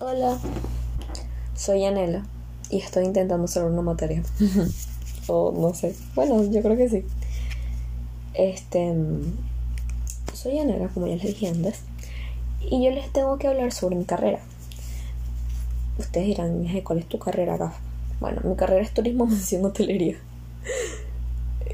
[0.00, 0.38] Hola,
[1.56, 2.24] soy Anela
[2.70, 4.22] y estoy intentando hacer una materia.
[5.26, 5.92] o no sé.
[6.14, 7.04] Bueno, yo creo que sí.
[8.32, 8.94] Este.
[10.34, 11.80] Soy Anela, como ya les dije antes.
[12.60, 14.38] Y yo les tengo que hablar sobre mi carrera.
[15.98, 17.74] Ustedes dirán, ¿cuál es tu carrera acá?
[18.20, 20.16] Bueno, mi carrera es turismo, mención hotelería.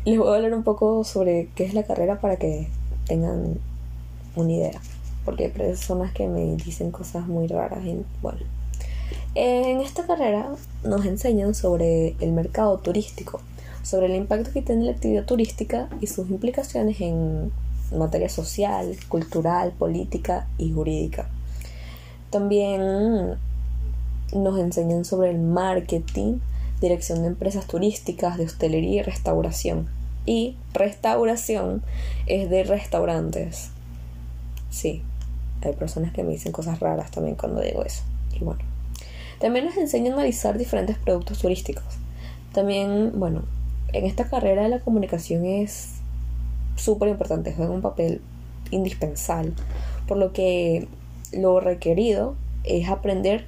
[0.07, 2.69] les voy a hablar un poco sobre qué es la carrera para que
[3.07, 3.59] tengan
[4.35, 4.81] una idea
[5.25, 7.85] porque hay personas que me dicen cosas muy raras.
[7.85, 8.39] Y, bueno,
[9.35, 10.51] en esta carrera
[10.85, 13.41] nos enseñan sobre el mercado turístico,
[13.83, 17.51] sobre el impacto que tiene la actividad turística y sus implicaciones en
[17.97, 21.29] materia social, cultural, política y jurídica.
[22.31, 23.37] También
[24.35, 26.39] nos enseñan sobre el marketing,
[26.81, 29.89] dirección de empresas turísticas, de hostelería y restauración.
[30.27, 31.83] Y restauración
[32.27, 33.71] es de restaurantes.
[34.71, 35.03] Sí,
[35.65, 38.03] hay personas que me dicen cosas raras también cuando digo eso.
[38.35, 38.61] Y bueno.
[39.41, 41.85] También nos enseñan a analizar diferentes productos turísticos.
[42.53, 43.43] También, bueno,
[43.93, 45.95] en esta carrera de la comunicación es
[46.77, 48.21] súper importante, juega un papel
[48.71, 49.53] indispensable.
[50.07, 50.89] Por lo que
[51.33, 53.47] lo requerido es aprender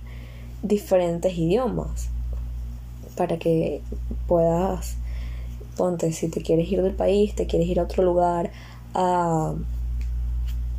[0.62, 2.08] diferentes idiomas
[3.16, 3.80] para que
[4.26, 4.96] puedas,
[5.76, 8.50] ponte, si te quieres ir del país, te quieres ir a otro lugar,
[8.94, 9.54] a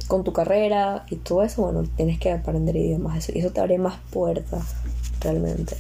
[0.08, 3.78] con tu carrera y todo eso, bueno, tienes que aprender idiomas y eso te abre
[3.78, 4.76] más puertas
[5.22, 5.78] realmente.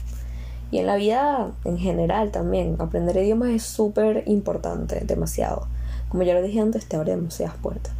[0.69, 5.67] Y en la vida en general también, aprender idiomas es súper importante, demasiado.
[6.09, 7.93] Como ya lo dije antes, te abre demasiadas puertas.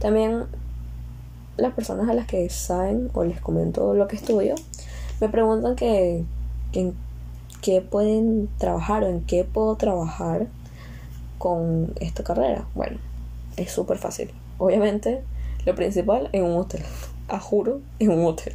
[0.00, 0.44] También
[1.56, 4.54] las personas a las que saben o les comento lo que estudio,
[5.20, 6.24] me preguntan que,
[6.72, 6.92] que,
[7.60, 10.46] qué pueden trabajar o en qué puedo trabajar
[11.36, 12.64] con esta carrera.
[12.74, 12.96] Bueno,
[13.56, 14.30] es súper fácil.
[14.58, 15.22] Obviamente
[15.64, 16.82] lo principal en un hotel.
[17.28, 18.54] A juro, en un hotel.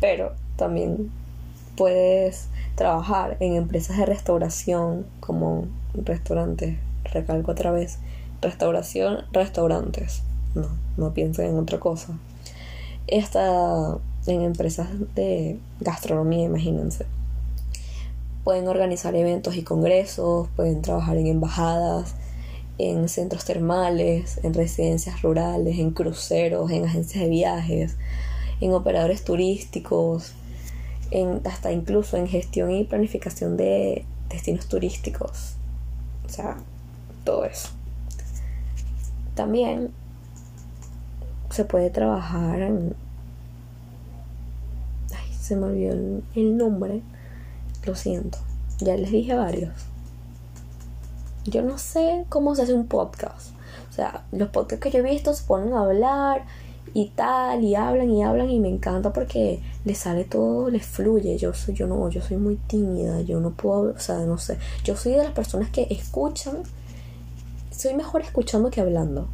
[0.00, 1.10] Pero también
[1.76, 6.78] puedes trabajar en empresas de restauración como restaurantes.
[7.04, 7.98] Recalco otra vez.
[8.40, 10.22] Restauración, restaurantes.
[10.54, 12.18] No, no piensen en otra cosa.
[13.06, 17.06] Está en empresas de gastronomía, imagínense.
[18.44, 22.14] Pueden organizar eventos y congresos, pueden trabajar en embajadas,
[22.78, 27.96] en centros termales, en residencias rurales, en cruceros, en agencias de viajes,
[28.60, 30.32] en operadores turísticos,
[31.10, 35.54] en, hasta incluso en gestión y planificación de destinos turísticos.
[36.26, 36.56] O sea,
[37.24, 37.68] todo eso.
[39.34, 39.90] También
[41.50, 42.94] se puede trabajar en...
[45.14, 45.92] Ay, se me olvidó
[46.34, 47.02] el nombre.
[47.84, 48.38] Lo siento.
[48.80, 49.72] Ya les dije varios.
[51.46, 53.52] Yo no sé cómo se hace un podcast.
[53.88, 56.44] O sea, los podcasts que yo he visto se ponen a hablar
[56.92, 61.38] y tal, y hablan y hablan y me encanta porque les sale todo, les fluye.
[61.38, 64.58] Yo soy, yo no, yo soy muy tímida, yo no puedo, o sea, no sé.
[64.82, 66.58] Yo soy de las personas que escuchan,
[67.70, 69.28] soy mejor escuchando que hablando.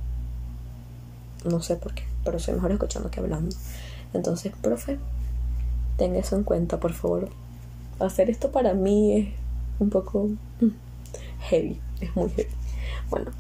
[1.45, 3.57] No sé por qué, pero soy mejor escuchando que hablando.
[4.13, 4.99] Entonces, profe,
[5.97, 7.31] tenga eso en cuenta, por favor.
[8.01, 9.29] Hacer esto para mí es
[9.79, 10.29] un poco
[10.61, 10.69] mm,
[11.49, 12.51] heavy es muy heavy.
[13.11, 13.31] Bueno,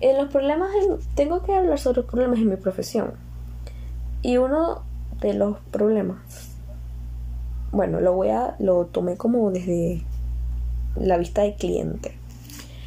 [0.00, 0.70] en los problemas,
[1.14, 3.14] tengo que hablar sobre los problemas en mi profesión.
[4.22, 4.82] Y uno
[5.20, 6.18] de los problemas,
[7.72, 10.04] bueno, lo voy a, lo tomé como desde
[10.96, 12.14] la vista de cliente.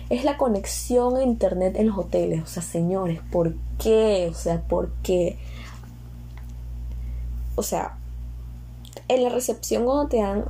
[0.09, 2.43] Es la conexión a internet en los hoteles.
[2.43, 4.27] O sea, señores, ¿por qué?
[4.29, 5.37] O sea, ¿por qué?
[7.55, 7.97] O sea,
[9.07, 10.45] en la recepción cuando te dan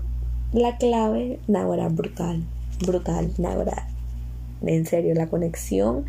[0.53, 2.43] la clave, nada, brutal,
[2.85, 3.87] brutal, nada,
[4.65, 6.05] en serio, la conexión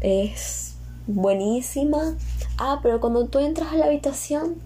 [0.00, 2.16] es buenísima.
[2.58, 4.56] Ah, pero cuando tú entras a la habitación,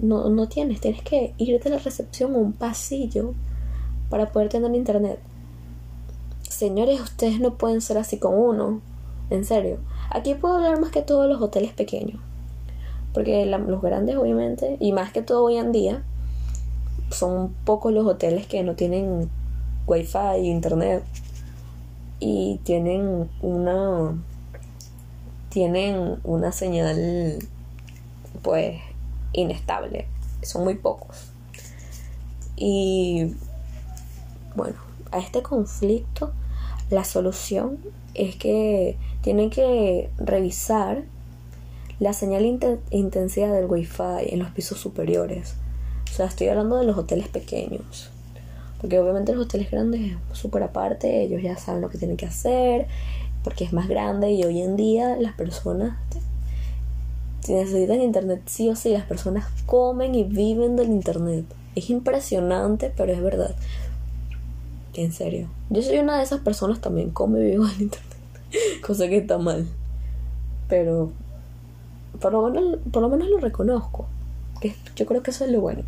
[0.00, 3.34] no, no tienes, tienes que irte a la recepción a un pasillo
[4.08, 5.18] para poder tener internet.
[6.48, 8.80] Señores, ustedes no pueden ser así con uno.
[9.30, 9.78] En serio.
[10.10, 12.20] Aquí puedo hablar más que todos los hoteles pequeños.
[13.14, 16.02] Porque los grandes, obviamente, y más que todo hoy en día,
[17.10, 19.30] son pocos los hoteles que no tienen
[19.86, 21.02] wifi, internet
[22.20, 24.14] y tienen una
[25.48, 27.38] tienen una señal
[28.42, 28.78] pues
[29.32, 30.06] inestable.
[30.42, 31.32] Son muy pocos.
[32.56, 33.34] Y
[34.54, 34.76] bueno
[35.10, 36.32] a este conflicto
[36.90, 37.78] la solución
[38.14, 41.02] es que tienen que revisar
[41.98, 42.44] la señal
[42.90, 45.54] intensidad del wifi en los pisos superiores.
[46.10, 48.10] O sea estoy hablando de los hoteles pequeños
[48.80, 52.26] porque obviamente los hoteles grandes es súper aparte, ellos ya saben lo que tienen que
[52.26, 52.86] hacer,
[53.44, 55.96] porque es más grande y hoy en día las personas
[57.42, 61.44] Si necesitan internet, sí o sí, las personas comen y viven del internet.
[61.74, 63.54] Es impresionante, pero es verdad.
[64.94, 65.48] En serio.
[65.70, 68.18] Yo soy una de esas personas también, come y vivo del internet.
[68.86, 69.66] Cosa que está mal.
[70.68, 71.12] Pero
[72.20, 74.06] por lo, menos, por lo menos lo reconozco.
[74.60, 75.82] Que yo creo que eso es lo bueno.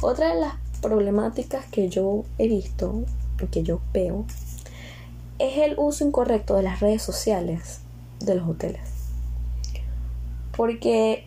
[0.00, 3.04] Otra de las problemáticas que yo he visto,
[3.50, 4.24] que yo veo,
[5.38, 7.80] es el uso incorrecto de las redes sociales
[8.20, 8.80] de los hoteles.
[10.56, 11.26] Porque,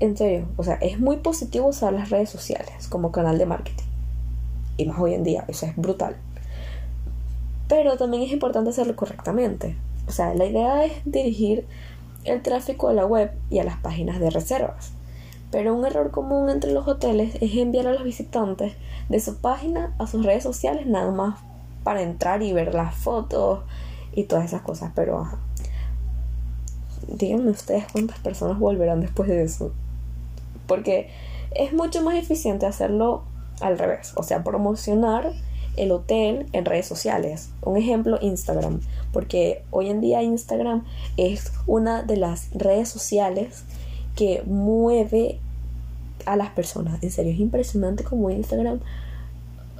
[0.00, 3.84] en serio, o sea, es muy positivo usar las redes sociales como canal de marketing.
[4.78, 6.16] Y más hoy en día, eso es brutal.
[7.68, 9.76] Pero también es importante hacerlo correctamente.
[10.08, 11.66] O sea, la idea es dirigir
[12.24, 14.95] el tráfico a la web y a las páginas de reservas.
[15.56, 18.74] Pero un error común entre los hoteles es enviar a los visitantes
[19.08, 21.40] de su página a sus redes sociales nada más
[21.82, 23.60] para entrar y ver las fotos
[24.12, 24.92] y todas esas cosas.
[24.94, 25.38] Pero ajá.
[27.08, 29.72] Díganme ustedes cuántas personas volverán después de eso.
[30.66, 31.08] Porque
[31.54, 33.22] es mucho más eficiente hacerlo
[33.62, 34.12] al revés.
[34.16, 35.32] O sea, promocionar
[35.78, 37.48] el hotel en redes sociales.
[37.62, 38.82] Un ejemplo, Instagram.
[39.10, 40.84] Porque hoy en día Instagram
[41.16, 43.64] es una de las redes sociales
[44.16, 45.40] que mueve
[46.26, 47.02] a las personas.
[47.02, 48.80] En serio, es impresionante como Instagram,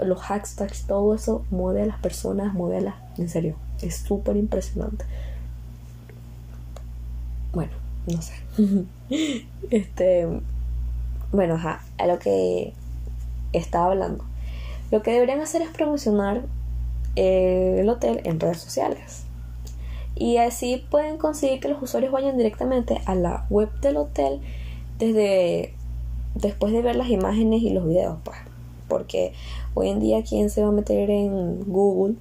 [0.02, 2.94] los hashtags, todo eso mueve a las personas, mueve a las...
[3.18, 5.04] En serio, es súper impresionante.
[7.52, 7.72] Bueno,
[8.06, 8.34] no sé.
[9.70, 10.40] este...
[11.32, 12.72] Bueno, ajá, a lo que
[13.52, 14.24] estaba hablando.
[14.90, 16.42] Lo que deberían hacer es promocionar
[17.16, 19.24] el hotel en redes sociales.
[20.14, 24.40] Y así pueden conseguir que los usuarios vayan directamente a la web del hotel
[24.98, 25.74] desde
[26.36, 28.36] después de ver las imágenes y los videos, pues.
[28.88, 29.32] Porque
[29.74, 32.14] hoy en día quién se va a meter en Google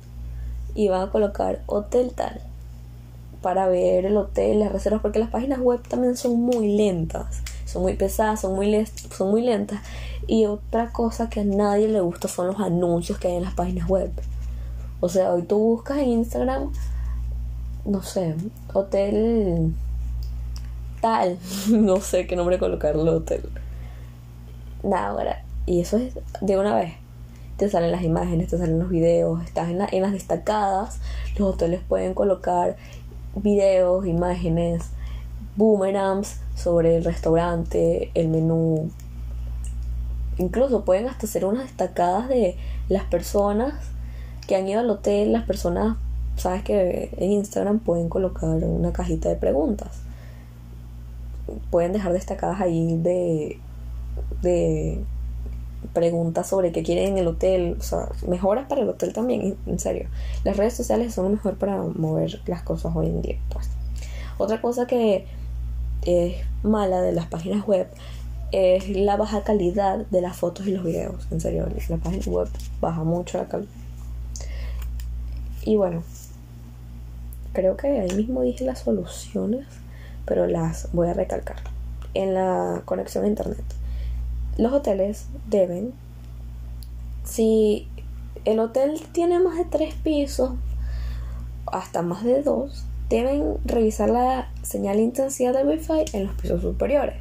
[0.73, 2.41] y va a colocar hotel tal
[3.41, 7.83] para ver el hotel, las reservas, porque las páginas web también son muy lentas, son
[7.83, 9.81] muy pesadas, son muy, son muy lentas.
[10.25, 13.53] Y otra cosa que a nadie le gusta son los anuncios que hay en las
[13.53, 14.12] páginas web.
[15.00, 16.71] O sea, hoy tú buscas en Instagram,
[17.85, 18.33] no sé,
[18.73, 19.75] hotel
[21.00, 21.38] tal,
[21.69, 23.44] no sé qué nombre colocarle hotel.
[24.85, 26.93] Nada, ahora, y eso es de una vez.
[27.57, 30.99] Te salen las imágenes, te salen los videos, estás en, en las destacadas,
[31.39, 32.75] los hoteles pueden colocar
[33.35, 34.83] videos, imágenes,
[35.55, 38.91] boomerangs sobre el restaurante, el menú.
[40.37, 42.55] Incluso pueden hasta hacer unas destacadas de
[42.88, 43.73] las personas
[44.47, 45.97] que han ido al hotel, las personas,
[46.38, 49.97] sabes que en Instagram pueden colocar una cajita de preguntas.
[51.71, 53.59] Pueden dejar destacadas ahí de,
[54.41, 55.03] de
[55.93, 59.79] preguntas sobre qué quieren en el hotel, o sea, mejoras para el hotel también, en
[59.79, 60.07] serio.
[60.43, 63.69] Las redes sociales son mejor para mover las cosas hoy en día, pues.
[64.37, 65.25] Otra cosa que
[66.03, 67.87] es mala de las páginas web
[68.51, 71.27] es la baja calidad de las fotos y los videos.
[71.31, 72.49] En serio, la página web
[72.81, 73.71] baja mucho la calidad.
[75.63, 76.03] Y bueno,
[77.53, 79.65] creo que ahí mismo dije las soluciones,
[80.25, 81.57] pero las voy a recalcar.
[82.13, 83.63] En la conexión a internet
[84.57, 85.93] los hoteles deben,
[87.23, 87.87] si
[88.45, 90.51] el hotel tiene más de tres pisos,
[91.65, 96.61] hasta más de dos, deben revisar la señal de intensidad del wifi en los pisos
[96.61, 97.15] superiores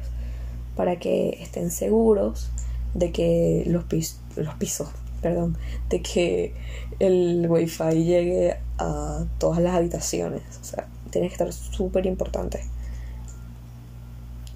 [0.75, 2.49] para que estén seguros
[2.93, 3.85] de que los,
[4.35, 4.89] los pisos,
[5.21, 5.57] perdón,
[5.89, 6.53] de que
[6.99, 10.41] el wifi llegue a todas las habitaciones.
[10.61, 12.61] O sea, tiene que estar súper importante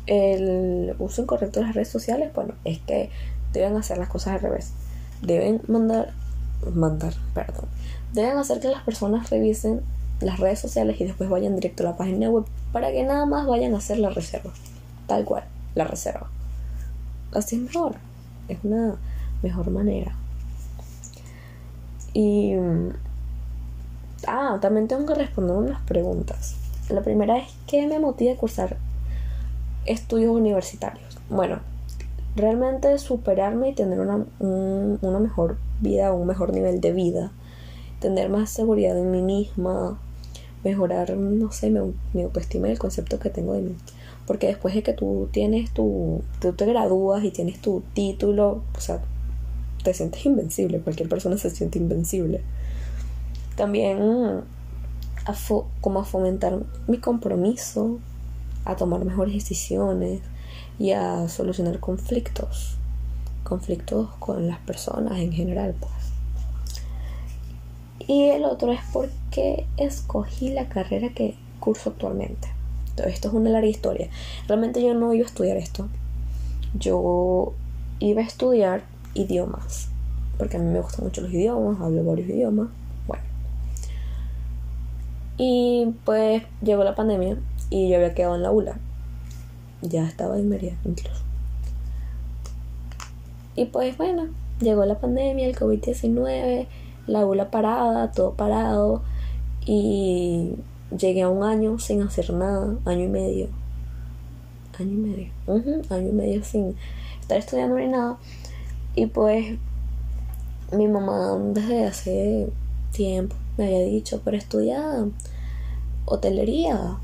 [0.10, 3.12] el uso incorrecto de las redes sociales, bueno, es que
[3.54, 4.72] deben hacer las cosas al revés.
[5.22, 6.14] Deben mandar,
[6.74, 7.66] mandar, perdón,
[8.14, 9.82] deben hacer que las personas revisen
[10.20, 13.46] las redes sociales y después vayan directo a la página web para que nada más
[13.46, 14.52] vayan a hacer la reserva.
[15.06, 15.44] Tal cual,
[15.76, 16.28] la reserva.
[17.32, 17.96] Así es mejor.
[18.48, 18.96] Es una
[19.44, 20.16] mejor manera.
[22.14, 22.56] Y...
[24.28, 26.56] Ah, también tengo que responder unas preguntas.
[26.90, 28.78] La primera es, ¿qué me motiva a cursar
[29.90, 31.18] estudios universitarios.
[31.30, 31.60] Bueno,
[32.36, 37.32] realmente superarme y tener una, una mejor vida, un mejor nivel de vida,
[38.00, 40.00] tener más seguridad en mí misma,
[40.64, 43.76] mejorar, no sé, mi, autoestima y el concepto que tengo de mí.
[44.28, 48.80] Porque después de que tú tienes tu, tú te gradúas y tienes tu título, o
[48.80, 49.02] sea,
[49.84, 52.42] te sientes invencible, cualquier persona se siente invencible.
[53.56, 54.44] También
[55.82, 58.00] como a fomentar mi compromiso,
[58.66, 60.22] a tomar mejores decisiones
[60.78, 62.78] y a solucionar conflictos,
[63.44, 65.94] conflictos con las personas en general, pues.
[68.08, 72.48] Y el otro es porque escogí la carrera que curso actualmente.
[72.98, 74.10] Esto es una larga historia.
[74.48, 75.88] Realmente yo no iba a estudiar esto.
[76.74, 77.54] Yo
[78.00, 79.90] iba a estudiar idiomas.
[80.38, 82.70] Porque a mí me gustan mucho los idiomas, hablo varios idiomas.
[83.08, 83.24] Bueno.
[85.38, 87.38] Y pues llegó la pandemia
[87.70, 88.78] y yo había quedado en la ULA.
[89.82, 91.24] Ya estaba en Mérida incluso.
[93.56, 94.28] Y pues bueno,
[94.60, 96.68] llegó la pandemia, el COVID-19,
[97.08, 99.02] la ULA parada, todo parado.
[99.66, 100.56] Y
[100.98, 103.48] llegué a un año sin hacer nada, año y medio.
[104.80, 105.32] Año y medio.
[105.90, 106.76] año y medio sin
[107.22, 108.18] estar estudiando ni nada.
[108.96, 109.58] Y pues
[110.72, 112.48] mi mamá desde hace
[112.92, 115.06] tiempo me había dicho, pero estudia
[116.06, 116.98] hotelería,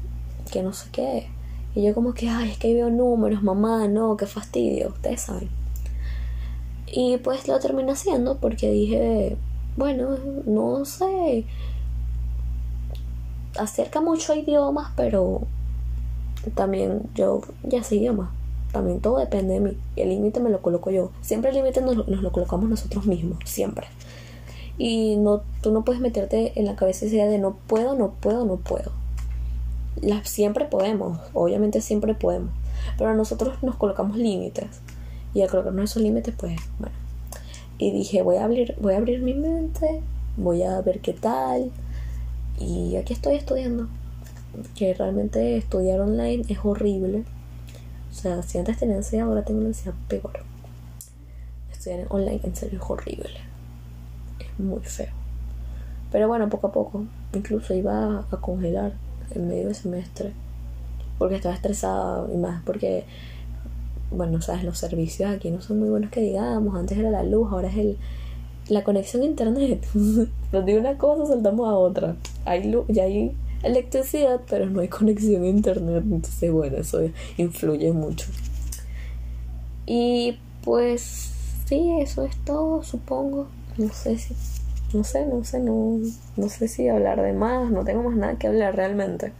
[0.52, 1.28] que no sé qué.
[1.76, 5.50] Y yo como que, ay, es que veo números, mamá, no, qué fastidio, ustedes saben.
[6.88, 9.38] Y pues lo terminé haciendo porque dije,
[9.76, 11.46] bueno, no sé,
[13.58, 15.42] acerca mucho a idiomas, pero
[16.54, 18.30] también yo ya sé idiomas.
[18.72, 19.78] También todo depende de mí.
[19.96, 21.12] El límite me lo coloco yo.
[21.22, 23.88] Siempre el límite nos, lo colocamos nosotros mismos, siempre.
[24.78, 28.12] Y no, tú no puedes meterte en la cabeza esa idea de no puedo, no
[28.12, 28.92] puedo, no puedo.
[30.24, 32.52] Siempre podemos, obviamente siempre podemos.
[32.98, 34.68] Pero nosotros nos colocamos límites.
[35.34, 36.96] Y al colocarnos esos límites, pues, bueno.
[37.78, 40.02] Y dije, voy a abrir, voy a abrir mi mente,
[40.38, 41.72] voy a ver qué tal
[42.60, 43.88] y aquí estoy estudiando.
[44.76, 47.26] Que realmente estudiar online es horrible.
[48.12, 50.40] O sea, si antes tenía ansiedad, ahora tengo una ansiedad peor.
[51.72, 53.38] Estudiar online en serio es horrible.
[54.40, 55.12] Es muy feo.
[56.12, 57.04] Pero bueno, poco a poco.
[57.34, 58.94] Incluso iba a congelar
[59.40, 60.32] en medio del semestre.
[61.18, 63.06] Porque estaba estresada y más porque,
[64.12, 66.76] bueno, sabes, los servicios aquí no son muy buenos que digamos.
[66.76, 67.98] Antes era la luz, ahora es el,
[68.68, 69.86] la conexión a internet.
[69.94, 72.16] Nos digo una cosa, saltamos a otra.
[72.46, 76.04] Hay luz, ya hay electricidad, pero no hay conexión a internet.
[76.04, 77.00] Entonces, bueno, eso
[77.38, 78.28] influye mucho.
[79.86, 81.32] Y pues
[81.66, 83.48] sí, eso es todo, supongo.
[83.78, 84.34] No sé si.
[84.94, 86.00] No sé, no sé, no,
[86.38, 89.34] no sé si hablar de más, no tengo más nada que hablar realmente.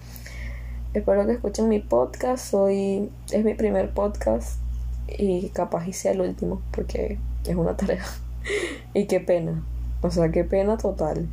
[0.94, 4.60] Espero que escuchen mi podcast, hoy es mi primer podcast
[5.08, 8.04] y capaz hice el último porque es una tarea.
[8.94, 9.64] y qué pena.
[10.02, 11.28] O sea, qué pena total.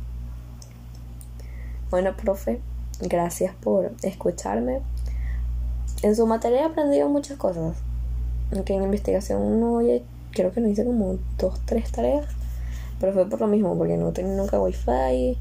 [1.89, 2.59] Bueno, profe,
[3.01, 4.81] gracias por escucharme.
[6.01, 7.77] En su materia he aprendido muchas cosas.
[8.51, 9.79] Aunque en investigación no
[10.31, 12.25] creo que no hice como dos, tres tareas.
[12.99, 15.37] Pero fue por lo mismo, porque no tenía nunca wifi.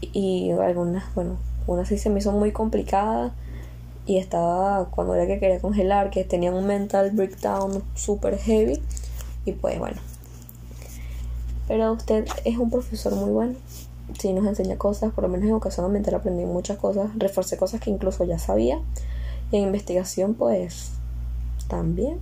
[0.00, 3.32] Y algunas, bueno, unas sí se me hizo muy complicadas.
[4.06, 8.82] Y estaba cuando era que quería congelar, que tenía un mental breakdown super heavy.
[9.46, 10.00] Y pues bueno,
[11.66, 13.54] pero usted es un profesor muy bueno.
[14.18, 17.80] Sí, nos enseña cosas, por lo menos en educación ambiental aprendí muchas cosas, reforcé cosas
[17.80, 18.78] que incluso ya sabía.
[19.50, 20.90] Y en investigación, pues,
[21.68, 22.18] también.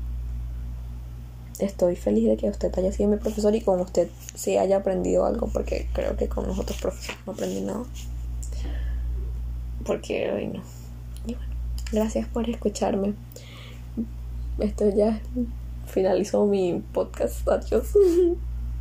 [1.63, 5.25] Estoy feliz de que usted haya sido mi profesor y con usted sí haya aprendido
[5.25, 7.85] algo, porque creo que con los otros profesores no aprendí nada.
[9.87, 10.63] Porque hoy no.
[11.25, 11.55] Y bueno,
[11.93, 13.15] gracias por escucharme.
[14.59, 15.21] Esto ya
[15.87, 17.47] finalizó mi podcast.
[17.49, 17.93] Adiós.